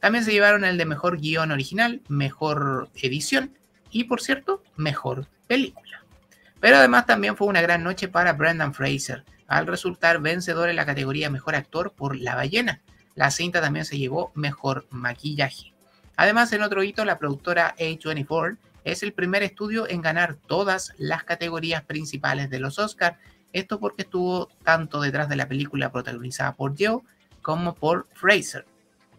También 0.00 0.24
se 0.24 0.32
llevaron 0.32 0.64
el 0.64 0.76
de 0.76 0.84
mejor 0.84 1.18
guion 1.18 1.50
original, 1.50 2.02
mejor 2.08 2.90
edición 2.94 3.56
y, 3.90 4.04
por 4.04 4.20
cierto, 4.20 4.62
mejor 4.76 5.26
película. 5.46 5.99
Pero 6.60 6.76
además 6.76 7.06
también 7.06 7.36
fue 7.36 7.48
una 7.48 7.62
gran 7.62 7.82
noche 7.82 8.08
para 8.08 8.34
Brendan 8.34 8.74
Fraser. 8.74 9.24
al 9.48 9.66
resultar 9.66 10.20
vencedor 10.20 10.68
en 10.68 10.76
la 10.76 10.86
categoría 10.86 11.28
Mejor 11.28 11.56
Actor 11.56 11.92
por 11.92 12.14
La 12.14 12.36
Ballena. 12.36 12.82
La 13.16 13.32
cinta 13.32 13.60
también 13.60 13.84
se 13.84 13.98
llevó 13.98 14.30
Mejor 14.36 14.86
Maquillaje. 14.90 15.72
Además, 16.16 16.52
en 16.52 16.62
otro 16.62 16.84
hito, 16.84 17.04
la 17.04 17.18
productora 17.18 17.74
A24 17.76 18.58
es 18.84 19.02
el 19.02 19.12
primer 19.12 19.42
estudio 19.42 19.88
en 19.88 20.02
ganar 20.02 20.36
todas 20.46 20.94
las 20.98 21.24
categorías 21.24 21.82
principales 21.82 22.48
de 22.48 22.60
los 22.60 22.78
Oscars. 22.78 23.16
Esto 23.52 23.80
porque 23.80 24.02
estuvo 24.02 24.48
tanto 24.62 25.00
detrás 25.00 25.28
de 25.28 25.36
la 25.36 25.48
película 25.48 25.90
protagonizada 25.90 26.54
por 26.54 26.74
Joe 26.78 27.02
como 27.42 27.74
por 27.74 28.06
Fraser. 28.14 28.66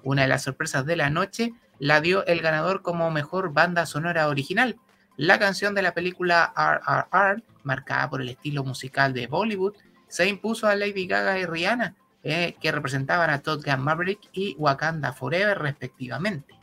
Una 0.03 0.21
de 0.21 0.27
las 0.29 0.43
sorpresas 0.43 0.85
de 0.85 0.95
la 0.95 1.09
noche 1.09 1.53
la 1.79 1.99
dio 1.99 2.25
el 2.25 2.41
ganador 2.41 2.81
como 2.81 3.11
mejor 3.11 3.51
banda 3.51 3.85
sonora 3.85 4.27
original. 4.29 4.77
La 5.17 5.37
canción 5.37 5.75
de 5.75 5.81
la 5.81 5.93
película 5.93 6.53
RRR, 6.55 7.43
marcada 7.63 8.09
por 8.09 8.21
el 8.21 8.29
estilo 8.29 8.63
musical 8.63 9.13
de 9.13 9.27
Bollywood, 9.27 9.75
se 10.07 10.27
impuso 10.27 10.67
a 10.67 10.75
Lady 10.75 11.05
Gaga 11.07 11.39
y 11.39 11.45
Rihanna, 11.45 11.95
eh, 12.23 12.55
que 12.61 12.71
representaban 12.71 13.29
a 13.29 13.41
Todd 13.41 13.63
Gunn 13.65 13.81
Maverick 13.81 14.19
y 14.31 14.55
Wakanda 14.57 15.13
Forever 15.13 15.59
respectivamente. 15.59 16.55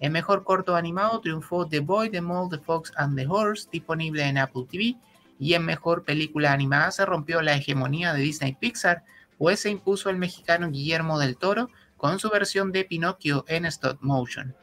El 0.00 0.10
mejor 0.10 0.44
corto 0.44 0.76
animado 0.76 1.20
triunfó 1.20 1.66
The 1.66 1.80
Boy, 1.80 2.10
The 2.10 2.20
Mole, 2.20 2.56
The 2.56 2.64
Fox 2.64 2.92
and 2.96 3.16
the 3.16 3.26
Horse, 3.26 3.68
disponible 3.70 4.22
en 4.22 4.38
Apple 4.38 4.66
TV, 4.70 4.96
y 5.38 5.54
en 5.54 5.64
mejor 5.64 6.04
película 6.04 6.52
animada 6.52 6.90
se 6.90 7.06
rompió 7.06 7.42
la 7.42 7.54
hegemonía 7.54 8.12
de 8.12 8.20
Disney 8.20 8.54
Pixar, 8.54 9.04
pues 9.38 9.60
se 9.60 9.70
impuso 9.70 10.10
el 10.10 10.16
mexicano 10.16 10.70
Guillermo 10.70 11.18
del 11.18 11.36
Toro 11.36 11.70
con 11.96 12.18
su 12.18 12.28
versión 12.30 12.72
de 12.72 12.84
Pinocchio 12.84 13.44
en 13.48 13.66
stop 13.66 13.98
motion. 14.00 14.54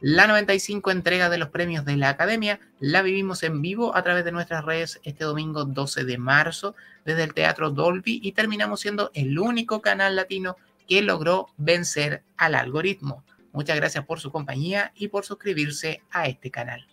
La 0.00 0.26
95 0.26 0.90
entrega 0.90 1.30
de 1.30 1.38
los 1.38 1.48
premios 1.48 1.86
de 1.86 1.96
la 1.96 2.10
Academia 2.10 2.60
la 2.80 3.00
vivimos 3.00 3.42
en 3.42 3.62
vivo 3.62 3.96
a 3.96 4.02
través 4.02 4.26
de 4.26 4.32
nuestras 4.32 4.62
redes 4.62 5.00
este 5.04 5.24
domingo 5.24 5.64
12 5.64 6.04
de 6.04 6.18
marzo 6.18 6.74
desde 7.06 7.24
el 7.24 7.32
Teatro 7.32 7.70
Dolby 7.70 8.20
y 8.22 8.32
terminamos 8.32 8.80
siendo 8.80 9.10
el 9.14 9.38
único 9.38 9.80
canal 9.80 10.14
latino 10.14 10.56
que 10.86 11.00
logró 11.00 11.48
vencer 11.56 12.22
al 12.36 12.54
algoritmo. 12.54 13.24
Muchas 13.52 13.76
gracias 13.76 14.04
por 14.04 14.20
su 14.20 14.30
compañía 14.30 14.92
y 14.94 15.08
por 15.08 15.24
suscribirse 15.24 16.02
a 16.10 16.26
este 16.26 16.50
canal. 16.50 16.86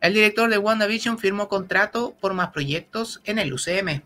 El 0.00 0.14
director 0.14 0.48
de 0.48 0.56
WandaVision 0.56 1.18
firmó 1.18 1.48
contrato 1.48 2.16
por 2.22 2.32
más 2.32 2.50
proyectos 2.50 3.20
en 3.24 3.38
el 3.38 3.52
UCM. 3.52 4.02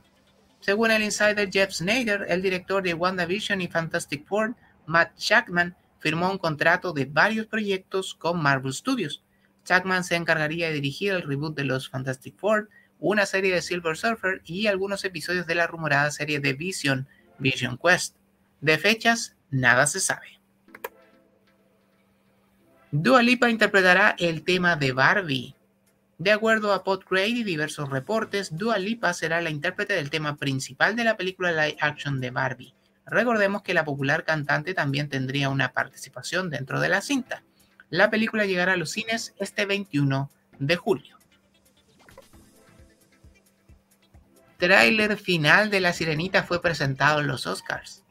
Según 0.58 0.90
el 0.90 1.04
insider 1.04 1.50
Jeff 1.52 1.70
Snyder, 1.70 2.26
el 2.28 2.42
director 2.42 2.82
de 2.82 2.94
WandaVision 2.94 3.60
y 3.60 3.68
Fantastic 3.68 4.26
Four, 4.26 4.56
Matt 4.86 5.16
Shackman, 5.16 5.76
firmó 5.98 6.30
un 6.30 6.38
contrato 6.38 6.92
de 6.92 7.04
varios 7.04 7.46
proyectos 7.46 8.14
con 8.14 8.40
Marvel 8.40 8.72
Studios. 8.72 9.22
Shackman 9.64 10.04
se 10.04 10.16
encargaría 10.16 10.68
de 10.68 10.74
dirigir 10.74 11.12
el 11.12 11.22
reboot 11.22 11.56
de 11.56 11.64
los 11.64 11.88
Fantastic 11.88 12.36
Four, 12.36 12.68
una 12.98 13.26
serie 13.26 13.54
de 13.54 13.62
Silver 13.62 13.96
Surfer 13.96 14.40
y 14.44 14.66
algunos 14.66 15.04
episodios 15.04 15.46
de 15.46 15.54
la 15.54 15.66
rumorada 15.66 16.10
serie 16.10 16.40
de 16.40 16.54
Vision, 16.54 17.06
Vision 17.38 17.78
Quest. 17.78 18.16
De 18.60 18.78
fechas, 18.78 19.36
nada 19.50 19.86
se 19.86 20.00
sabe. 20.00 20.38
Dua 22.90 23.22
Lipa 23.22 23.50
interpretará 23.50 24.16
el 24.18 24.42
tema 24.42 24.74
de 24.76 24.92
Barbie. 24.92 25.54
De 26.16 26.32
acuerdo 26.32 26.72
a 26.72 26.82
Podgrade 26.82 27.28
y 27.28 27.44
diversos 27.44 27.90
reportes, 27.90 28.56
Dua 28.56 28.78
Lipa 28.78 29.12
será 29.12 29.40
la 29.40 29.50
intérprete 29.50 29.92
del 29.92 30.10
tema 30.10 30.36
principal 30.36 30.96
de 30.96 31.04
la 31.04 31.16
película 31.16 31.52
live 31.52 31.76
action 31.80 32.20
de 32.20 32.30
Barbie. 32.30 32.74
Recordemos 33.10 33.62
que 33.62 33.74
la 33.74 33.84
popular 33.84 34.24
cantante 34.24 34.74
también 34.74 35.08
tendría 35.08 35.48
una 35.48 35.72
participación 35.72 36.50
dentro 36.50 36.80
de 36.80 36.90
la 36.90 37.00
cinta. 37.00 37.42
La 37.88 38.10
película 38.10 38.44
llegará 38.44 38.74
a 38.74 38.76
los 38.76 38.90
cines 38.90 39.34
este 39.38 39.64
21 39.64 40.30
de 40.58 40.76
julio. 40.76 41.16
Tráiler 44.58 45.16
final 45.16 45.70
de 45.70 45.80
La 45.80 45.92
Sirenita 45.92 46.42
fue 46.42 46.60
presentado 46.60 47.20
en 47.20 47.28
los 47.28 47.46
Oscars. 47.46 48.02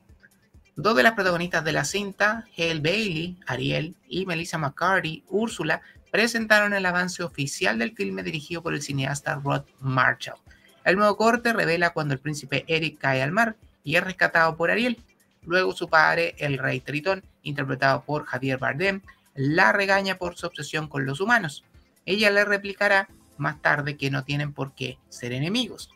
Dos 0.75 0.95
de 0.95 1.03
las 1.03 1.13
protagonistas 1.13 1.63
de 1.63 1.73
la 1.73 1.83
cinta, 1.83 2.45
Hale 2.57 2.79
Bailey, 2.79 3.37
Ariel, 3.45 3.95
y 4.07 4.25
Melissa 4.25 4.57
McCarthy, 4.57 5.23
Úrsula, 5.27 5.81
presentaron 6.11 6.73
el 6.73 6.85
avance 6.85 7.21
oficial 7.21 7.77
del 7.77 7.93
filme 7.95 8.23
dirigido 8.23 8.63
por 8.63 8.73
el 8.73 8.81
cineasta 8.81 9.35
Rod 9.43 9.65
Marshall. 9.79 10.39
El 10.85 10.95
nuevo 10.95 11.17
corte 11.17 11.51
revela 11.51 11.91
cuando 11.91 12.13
el 12.13 12.19
príncipe 12.19 12.63
Eric 12.67 12.97
cae 12.99 13.21
al 13.21 13.31
mar 13.31 13.57
y 13.87 13.95
es 13.95 14.03
rescatado 14.03 14.57
por 14.57 14.69
Ariel. 14.69 15.01
Luego 15.45 15.71
su 15.71 15.87
padre, 15.87 16.35
el 16.39 16.57
rey 16.57 16.81
Tritón, 16.81 17.23
interpretado 17.41 18.03
por 18.03 18.25
Javier 18.25 18.57
Bardem, 18.57 19.01
la 19.33 19.71
regaña 19.71 20.17
por 20.17 20.35
su 20.35 20.45
obsesión 20.45 20.89
con 20.89 21.05
los 21.05 21.21
humanos. 21.21 21.63
Ella 22.05 22.29
le 22.29 22.43
replicará 22.43 23.07
más 23.37 23.61
tarde 23.61 23.95
que 23.95 24.11
no 24.11 24.25
tienen 24.25 24.51
por 24.51 24.75
qué 24.75 24.97
ser 25.07 25.31
enemigos. 25.31 25.89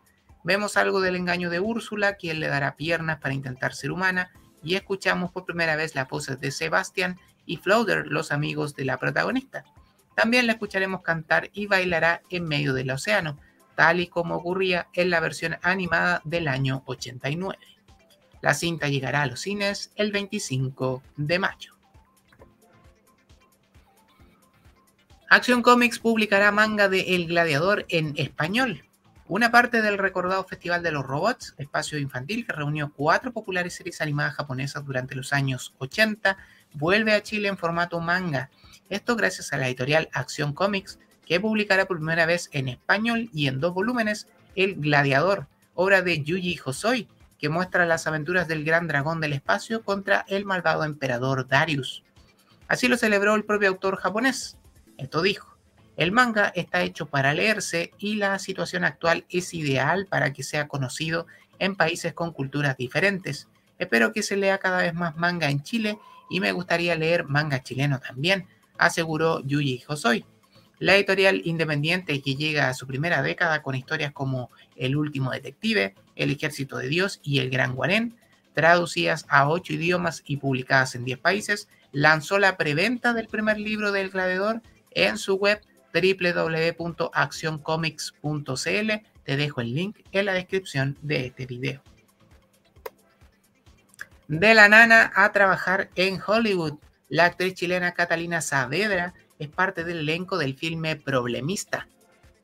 Vemos 0.45 0.77
algo 0.77 1.01
del 1.01 1.17
engaño 1.17 1.50
de 1.50 1.60
Úrsula, 1.60 2.13
quien 2.15 2.39
le 2.39 2.48
dará 2.48 2.77
piernas 2.77 3.19
para 3.19 3.33
intentar 3.33 3.74
ser 3.74 3.91
humana, 3.91 4.31
y 4.63 4.75
escuchamos 4.75 5.29
por 5.29 5.43
primera 5.43 5.75
vez 5.75 5.93
las 5.93 6.07
voces 6.07 6.39
de 6.39 6.51
Sebastian 6.51 7.19
y 7.45 7.57
Floater, 7.57 8.07
los 8.07 8.31
amigos 8.31 8.74
de 8.74 8.86
la 8.86 9.00
protagonista. 9.00 9.65
También 10.15 10.48
la 10.48 10.53
escucharemos 10.53 11.01
cantar 11.01 11.50
y 11.51 11.67
bailará 11.67 12.21
en 12.29 12.45
medio 12.45 12.74
del 12.74 12.91
océano, 12.91 13.38
tal 13.75 14.00
y 14.00 14.07
como 14.07 14.36
ocurría 14.38 14.88
en 14.93 15.10
la 15.10 15.19
versión 15.19 15.57
animada 15.62 16.21
del 16.24 16.48
año 16.48 16.83
89. 16.86 17.60
La 18.41 18.53
cinta 18.53 18.88
llegará 18.88 19.21
a 19.21 19.27
los 19.27 19.41
cines 19.41 19.91
el 19.95 20.12
25 20.12 21.03
de 21.17 21.39
mayo. 21.39 21.75
Action 25.29 25.62
Comics 25.62 26.00
publicará 26.00 26.51
manga 26.51 26.89
de 26.89 27.15
El 27.15 27.27
Gladiador 27.27 27.86
en 27.88 28.13
español. 28.17 28.83
Una 29.27 29.50
parte 29.50 29.81
del 29.81 29.98
recordado 29.98 30.43
Festival 30.43 30.83
de 30.83 30.91
los 30.91 31.05
Robots, 31.05 31.55
espacio 31.57 31.98
infantil 31.98 32.45
que 32.45 32.51
reunió 32.51 32.91
cuatro 32.93 33.31
populares 33.31 33.75
series 33.75 34.01
animadas 34.01 34.33
japonesas 34.33 34.83
durante 34.83 35.15
los 35.15 35.31
años 35.31 35.74
80, 35.77 36.36
vuelve 36.74 37.13
a 37.13 37.24
Chile 37.24 37.48
en 37.48 37.57
formato 37.57 38.01
manga. 38.01 38.50
Esto 38.89 39.15
gracias 39.15 39.53
a 39.53 39.57
la 39.57 39.67
editorial 39.67 40.10
Acción 40.12 40.51
Comics, 40.51 41.00
que 41.25 41.39
publicará 41.39 41.86
por 41.86 41.95
primera 41.95 42.25
vez 42.25 42.50
en 42.51 42.67
español 42.67 43.29
y 43.33 43.48
en 43.48 43.62
dos 43.62 43.74
volúmenes 43.74 44.27
El 44.55 44.75
Gladiador, 44.75 45.48
obra 45.75 46.01
de 46.01 46.21
Yuji 46.21 46.60
Hosoy, 46.65 47.07
que 47.41 47.50
muestra 47.50 47.88
las 47.88 48.05
aventuras 48.05 48.48
del 48.48 48.63
gran 48.63 48.88
dragón 48.88 49.19
del 49.19 49.33
espacio 49.33 49.83
contra 49.83 50.24
el 50.27 50.45
malvado 50.45 50.83
emperador 50.83 51.48
Darius. 51.48 52.03
Así 52.67 52.88
lo 52.88 52.98
celebró 52.98 53.33
el 53.33 53.43
propio 53.43 53.69
autor 53.69 53.98
japonés. 53.98 54.60
Esto 54.98 55.24
dijo. 55.24 55.57
El 55.98 56.12
manga 56.12 56.53
está 56.55 56.83
hecho 56.83 57.07
para 57.07 57.33
leerse 57.33 57.91
y 57.98 58.15
la 58.15 58.38
situación 58.39 58.86
actual 58.86 59.25
es 59.29 59.53
ideal 59.55 60.05
para 60.05 60.31
que 60.31 60.43
sea 60.43 60.67
conocido 60.67 61.25
en 61.57 61.75
países 61.75 62.13
con 62.13 62.31
culturas 62.31 62.77
diferentes. 62.77 63.50
Espero 63.79 64.13
que 64.13 64.24
se 64.24 64.38
lea 64.38 64.60
cada 64.60 64.83
vez 64.83 64.93
más 64.93 65.17
manga 65.17 65.50
en 65.50 65.63
Chile 65.63 65.98
y 66.29 66.39
me 66.39 66.51
gustaría 66.51 66.95
leer 66.95 67.25
manga 67.25 67.63
chileno 67.63 68.00
también, 68.00 68.48
aseguró 68.77 69.41
Yuji 69.41 69.83
Hosoy. 69.88 70.25
La 70.82 70.96
editorial 70.96 71.42
independiente 71.46 72.22
que 72.24 72.36
llega 72.36 72.68
a 72.68 72.74
su 72.74 72.88
primera 72.88 73.22
década 73.22 73.62
con 73.62 73.76
historias 73.76 74.12
como 74.14 74.50
El 74.76 74.98
último 74.98 75.30
detective, 75.30 75.94
El 76.16 76.32
ejército 76.32 76.78
de 76.78 76.88
Dios 76.88 77.20
y 77.22 77.38
El 77.38 77.52
gran 77.52 77.76
guarén, 77.76 78.18
traducidas 78.56 79.28
a 79.30 79.48
ocho 79.48 79.74
idiomas 79.74 80.24
y 80.26 80.38
publicadas 80.38 80.96
en 80.96 81.06
10 81.06 81.20
países, 81.20 81.68
lanzó 81.92 82.40
la 82.40 82.58
preventa 82.58 83.14
del 83.14 83.28
primer 83.28 83.60
libro 83.60 83.92
del 83.92 84.10
gladiador 84.10 84.64
en 84.90 85.20
su 85.20 85.36
web 85.36 85.62
www.accioncomics.cl. 85.94 88.92
Te 89.24 89.38
dejo 89.38 89.62
el 89.62 89.76
link 89.76 90.00
en 90.12 90.26
la 90.26 90.34
descripción 90.34 90.98
de 91.04 91.28
este 91.28 91.46
video. 91.46 91.84
De 94.28 94.56
la 94.56 94.68
nana 94.68 95.12
a 95.16 95.32
trabajar 95.32 95.92
en 95.94 96.20
Hollywood, 96.26 96.80
la 97.08 97.26
actriz 97.26 97.54
chilena 97.54 97.94
Catalina 97.94 98.42
Saavedra 98.42 99.14
es 99.41 99.50
parte 99.50 99.83
del 99.83 100.00
elenco 100.00 100.38
del 100.38 100.55
filme 100.55 100.95
Problemista, 100.95 101.88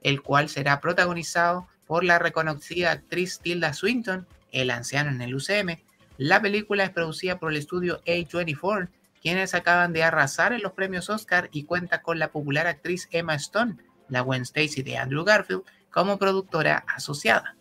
el 0.01 0.21
cual 0.21 0.49
será 0.49 0.81
protagonizado 0.81 1.67
por 1.85 2.03
la 2.03 2.19
reconocida 2.19 2.91
actriz 2.91 3.39
Tilda 3.39 3.73
Swinton, 3.73 4.27
el 4.51 4.71
anciano 4.71 5.11
en 5.11 5.21
el 5.21 5.35
UCM. 5.35 5.79
La 6.17 6.41
película 6.41 6.83
es 6.83 6.89
producida 6.89 7.39
por 7.39 7.51
el 7.51 7.57
estudio 7.57 8.01
A24 8.05 8.89
quienes 9.21 9.53
acaban 9.53 9.93
de 9.93 10.03
arrasar 10.03 10.53
en 10.53 10.61
los 10.61 10.73
premios 10.73 11.09
Oscar 11.09 11.49
y 11.51 11.63
cuenta 11.63 12.01
con 12.01 12.19
la 12.19 12.29
popular 12.29 12.67
actriz 12.67 13.07
Emma 13.11 13.35
Stone, 13.35 13.75
la 14.09 14.21
Gwen 14.21 14.43
Stacy 14.43 14.83
de 14.83 14.97
Andrew 14.97 15.23
Garfield, 15.23 15.63
como 15.91 16.17
productora 16.17 16.85
asociada. 16.87 17.55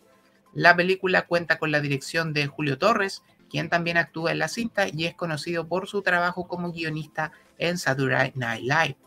La 0.53 0.75
película 0.75 1.23
cuenta 1.23 1.57
con 1.59 1.71
la 1.71 1.81
dirección 1.81 2.33
de 2.33 2.47
Julio 2.47 2.77
Torres, 2.77 3.21
quien 3.49 3.69
también 3.69 3.97
actúa 3.97 4.31
en 4.31 4.39
la 4.39 4.47
cinta 4.47 4.87
y 4.87 5.05
es 5.05 5.15
conocido 5.15 5.67
por 5.67 5.87
su 5.87 6.01
trabajo 6.01 6.47
como 6.47 6.71
guionista 6.71 7.31
en 7.57 7.77
Saturday 7.77 8.31
Night 8.35 8.63
Live. 8.63 8.97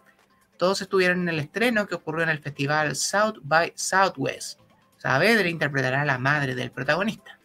Todos 0.61 0.83
estuvieron 0.83 1.23
en 1.23 1.31
el 1.31 1.39
estreno 1.39 1.87
que 1.87 1.95
ocurrió 1.95 2.23
en 2.23 2.29
el 2.29 2.43
festival 2.43 2.95
South 2.95 3.39
by 3.43 3.73
Southwest. 3.77 4.61
Saavedra 4.99 5.49
interpretará 5.49 6.03
a 6.03 6.05
la 6.05 6.19
madre 6.19 6.55
del 6.55 6.71
protagonista. 6.71 7.39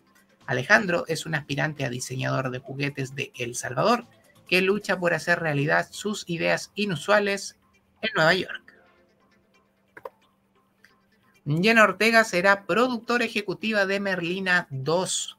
Alejandro 0.45 1.05
es 1.07 1.25
un 1.25 1.33
aspirante 1.33 1.85
a 1.85 1.89
diseñador 1.89 2.51
de 2.51 2.59
juguetes 2.59 3.15
de 3.15 3.31
El 3.37 3.55
Salvador 3.55 4.05
que 4.49 4.61
lucha 4.61 4.99
por 4.99 5.13
hacer 5.13 5.39
realidad 5.39 5.87
sus 5.91 6.25
ideas 6.27 6.73
inusuales 6.75 7.57
en 8.01 8.09
Nueva 8.17 8.33
York. 8.33 8.83
Jenna 11.45 11.85
Ortega 11.85 12.25
será 12.25 12.65
productora 12.65 13.23
ejecutiva 13.23 13.85
de 13.85 14.01
Merlina 14.01 14.67
2. 14.71 15.37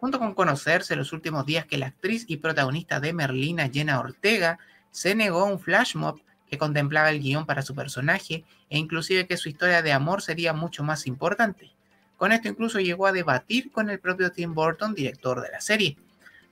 Junto 0.00 0.18
con 0.18 0.34
conocerse 0.34 0.96
los 0.96 1.12
últimos 1.12 1.46
días 1.46 1.66
que 1.66 1.78
la 1.78 1.86
actriz 1.86 2.24
y 2.26 2.38
protagonista 2.38 2.98
de 2.98 3.12
Merlina, 3.12 3.70
Jenna 3.72 4.00
Ortega, 4.00 4.58
se 4.90 5.14
negó 5.14 5.42
a 5.42 5.44
un 5.44 5.60
flash 5.60 5.94
mob 5.94 6.20
que 6.48 6.58
contemplaba 6.58 7.10
el 7.10 7.20
guion 7.20 7.46
para 7.46 7.62
su 7.62 7.74
personaje 7.74 8.44
e 8.70 8.78
inclusive 8.78 9.26
que 9.26 9.36
su 9.36 9.48
historia 9.48 9.82
de 9.82 9.92
amor 9.92 10.22
sería 10.22 10.52
mucho 10.52 10.82
más 10.82 11.06
importante. 11.06 11.72
Con 12.16 12.32
esto 12.32 12.48
incluso 12.48 12.80
llegó 12.80 13.06
a 13.06 13.12
debatir 13.12 13.70
con 13.72 13.90
el 13.90 13.98
propio 13.98 14.32
Tim 14.32 14.54
Burton, 14.54 14.94
director 14.94 15.40
de 15.40 15.50
la 15.50 15.60
serie. 15.60 15.96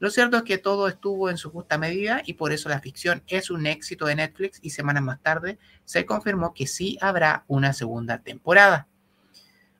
Lo 0.00 0.10
cierto 0.10 0.36
es 0.36 0.42
que 0.42 0.58
todo 0.58 0.88
estuvo 0.88 1.30
en 1.30 1.36
su 1.36 1.50
justa 1.50 1.78
medida 1.78 2.22
y 2.26 2.32
por 2.32 2.52
eso 2.52 2.68
la 2.68 2.80
ficción 2.80 3.22
es 3.28 3.50
un 3.50 3.66
éxito 3.66 4.06
de 4.06 4.16
Netflix 4.16 4.58
y 4.60 4.70
semanas 4.70 5.04
más 5.04 5.22
tarde 5.22 5.58
se 5.84 6.04
confirmó 6.04 6.54
que 6.54 6.66
sí 6.66 6.98
habrá 7.00 7.44
una 7.46 7.72
segunda 7.72 8.18
temporada. 8.18 8.88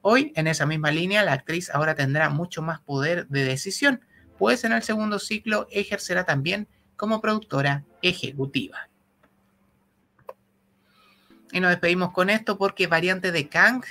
Hoy, 0.01 0.33
en 0.37 0.47
esa 0.47 0.65
misma 0.65 0.93
línea, 0.93 1.25
la 1.25 1.33
actriz 1.33 1.71
ahora 1.71 1.95
tendrá 1.95 2.29
mucho 2.29 2.63
más 2.63 2.81
poder 2.81 3.27
de 3.29 3.45
decisión, 3.45 4.01
pues 4.39 4.65
en 4.65 4.73
el 4.73 4.83
segundo 4.83 5.19
ciclo 5.19 5.67
ejercerá 5.71 6.25
también 6.25 6.69
como 6.97 7.21
productora 7.21 7.85
ejecutiva. 8.01 8.89
Y 11.53 11.61
nos 11.61 11.71
despedimos 11.71 12.13
con 12.13 12.31
esto 12.31 12.57
porque 12.57 12.87
variante 12.87 13.31
de 13.31 13.49
Kang 13.49 13.85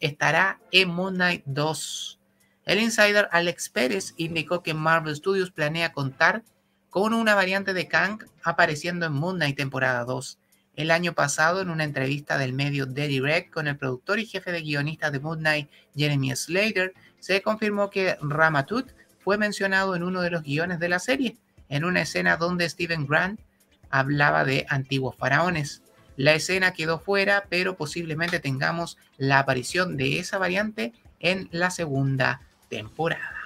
estará 0.00 0.58
en 0.72 0.88
Moon 0.88 1.14
Knight 1.14 1.44
2. 1.46 2.18
El 2.64 2.80
insider 2.80 3.28
Alex 3.30 3.68
Pérez 3.68 4.14
indicó 4.16 4.64
que 4.64 4.74
Marvel 4.74 5.14
Studios 5.14 5.52
planea 5.52 5.92
contar 5.92 6.42
con 6.90 7.14
una 7.14 7.36
variante 7.36 7.72
de 7.72 7.86
Kang 7.86 8.24
apareciendo 8.42 9.06
en 9.06 9.12
Moon 9.12 9.36
Knight 9.36 9.56
temporada 9.56 10.04
2. 10.04 10.38
El 10.74 10.90
año 10.90 11.12
pasado, 11.12 11.60
en 11.60 11.70
una 11.70 11.84
entrevista 11.84 12.36
del 12.36 12.52
medio 12.52 12.92
The 12.92 13.06
Direct 13.06 13.52
con 13.52 13.68
el 13.68 13.76
productor 13.76 14.18
y 14.18 14.26
jefe 14.26 14.50
de 14.50 14.62
guionistas 14.62 15.12
de 15.12 15.20
Moon 15.20 15.38
Knight, 15.38 15.70
Jeremy 15.94 16.34
Slater, 16.34 16.94
se 17.20 17.42
confirmó 17.42 17.90
que 17.90 18.16
Ramatut 18.20 18.90
fue 19.20 19.38
mencionado 19.38 19.94
en 19.94 20.02
uno 20.02 20.20
de 20.20 20.30
los 20.30 20.42
guiones 20.42 20.80
de 20.80 20.88
la 20.88 20.98
serie, 20.98 21.36
en 21.68 21.84
una 21.84 22.02
escena 22.02 22.36
donde 22.36 22.68
Steven 22.68 23.06
Grant 23.06 23.40
hablaba 23.88 24.44
de 24.44 24.66
antiguos 24.68 25.16
faraones. 25.16 25.82
La 26.18 26.34
escena 26.34 26.72
quedó 26.72 26.98
fuera, 26.98 27.44
pero 27.48 27.76
posiblemente 27.76 28.40
tengamos 28.40 28.98
la 29.18 29.38
aparición 29.38 29.96
de 29.96 30.18
esa 30.18 30.36
variante 30.36 30.92
en 31.20 31.48
la 31.52 31.70
segunda 31.70 32.42
temporada. 32.68 33.36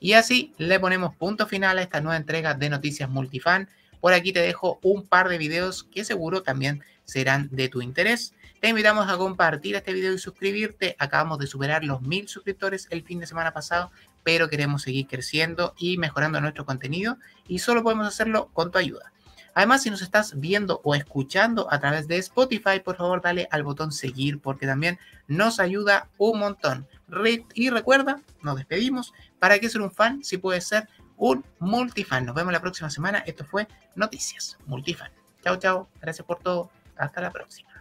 Y 0.00 0.14
así 0.14 0.54
le 0.56 0.80
ponemos 0.80 1.14
punto 1.14 1.46
final 1.46 1.76
a 1.76 1.82
esta 1.82 2.00
nueva 2.00 2.16
entrega 2.16 2.54
de 2.54 2.70
Noticias 2.70 3.10
Multifan. 3.10 3.68
Por 4.00 4.14
aquí 4.14 4.32
te 4.32 4.40
dejo 4.40 4.78
un 4.82 5.06
par 5.06 5.28
de 5.28 5.36
videos 5.36 5.84
que 5.84 6.06
seguro 6.06 6.42
también 6.42 6.82
serán 7.04 7.50
de 7.52 7.68
tu 7.68 7.82
interés. 7.82 8.32
Te 8.60 8.70
invitamos 8.70 9.06
a 9.10 9.18
compartir 9.18 9.76
este 9.76 9.92
video 9.92 10.14
y 10.14 10.18
suscribirte. 10.18 10.96
Acabamos 10.98 11.38
de 11.38 11.46
superar 11.46 11.84
los 11.84 12.00
mil 12.00 12.28
suscriptores 12.28 12.88
el 12.88 13.02
fin 13.02 13.20
de 13.20 13.26
semana 13.26 13.52
pasado, 13.52 13.90
pero 14.22 14.48
queremos 14.48 14.80
seguir 14.80 15.06
creciendo 15.06 15.74
y 15.76 15.98
mejorando 15.98 16.40
nuestro 16.40 16.64
contenido 16.64 17.18
y 17.46 17.58
solo 17.58 17.82
podemos 17.82 18.06
hacerlo 18.06 18.48
con 18.54 18.72
tu 18.72 18.78
ayuda. 18.78 19.13
Además, 19.54 19.82
si 19.82 19.90
nos 19.90 20.02
estás 20.02 20.38
viendo 20.38 20.80
o 20.82 20.94
escuchando 20.94 21.72
a 21.72 21.78
través 21.78 22.08
de 22.08 22.18
Spotify, 22.18 22.80
por 22.84 22.96
favor 22.96 23.22
dale 23.22 23.48
al 23.50 23.62
botón 23.62 23.92
seguir 23.92 24.40
porque 24.40 24.66
también 24.66 24.98
nos 25.28 25.60
ayuda 25.60 26.08
un 26.18 26.40
montón. 26.40 26.88
Y 27.54 27.70
recuerda, 27.70 28.20
nos 28.42 28.56
despedimos. 28.56 29.12
¿Para 29.38 29.58
qué 29.58 29.68
ser 29.68 29.80
un 29.80 29.90
fan 29.90 30.24
si 30.24 30.38
puedes 30.38 30.66
ser 30.66 30.88
un 31.16 31.44
multifan? 31.60 32.26
Nos 32.26 32.34
vemos 32.34 32.52
la 32.52 32.60
próxima 32.60 32.90
semana. 32.90 33.18
Esto 33.20 33.44
fue 33.44 33.68
Noticias 33.94 34.58
Multifan. 34.66 35.10
Chao, 35.42 35.56
chao. 35.56 35.88
Gracias 36.00 36.26
por 36.26 36.40
todo. 36.40 36.70
Hasta 36.96 37.20
la 37.20 37.30
próxima. 37.30 37.73